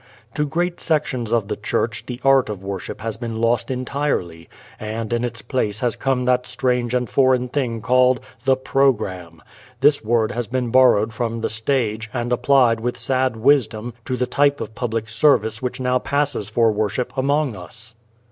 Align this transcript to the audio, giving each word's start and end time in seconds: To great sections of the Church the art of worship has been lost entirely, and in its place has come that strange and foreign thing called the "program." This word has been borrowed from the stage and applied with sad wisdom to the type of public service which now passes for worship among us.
To 0.33 0.47
great 0.47 0.79
sections 0.79 1.31
of 1.31 1.47
the 1.47 1.55
Church 1.55 2.07
the 2.07 2.19
art 2.23 2.49
of 2.49 2.63
worship 2.63 3.01
has 3.01 3.17
been 3.17 3.39
lost 3.39 3.69
entirely, 3.69 4.49
and 4.79 5.13
in 5.13 5.23
its 5.23 5.43
place 5.43 5.81
has 5.81 5.95
come 5.95 6.25
that 6.25 6.47
strange 6.47 6.95
and 6.95 7.07
foreign 7.07 7.49
thing 7.49 7.81
called 7.81 8.19
the 8.43 8.55
"program." 8.55 9.43
This 9.81 10.03
word 10.03 10.31
has 10.31 10.47
been 10.47 10.71
borrowed 10.71 11.13
from 11.13 11.41
the 11.41 11.49
stage 11.49 12.09
and 12.15 12.33
applied 12.33 12.79
with 12.79 12.97
sad 12.97 13.35
wisdom 13.37 13.93
to 14.05 14.17
the 14.17 14.25
type 14.25 14.59
of 14.59 14.73
public 14.73 15.07
service 15.07 15.61
which 15.61 15.79
now 15.79 15.99
passes 15.99 16.49
for 16.49 16.71
worship 16.71 17.13
among 17.15 17.55
us. 17.55 17.93